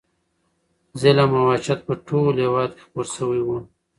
[1.01, 3.49] ظلم او وحشت په ټول هېواد کې خپور شوی و.